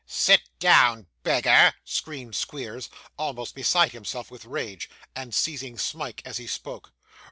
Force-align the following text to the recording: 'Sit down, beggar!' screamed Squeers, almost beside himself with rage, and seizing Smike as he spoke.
'Sit 0.07 0.41
down, 0.57 1.05
beggar!' 1.21 1.73
screamed 1.85 2.35
Squeers, 2.35 2.89
almost 3.19 3.53
beside 3.53 3.91
himself 3.91 4.31
with 4.31 4.45
rage, 4.45 4.89
and 5.15 5.31
seizing 5.31 5.77
Smike 5.77 6.23
as 6.25 6.37
he 6.37 6.47
spoke. 6.47 6.91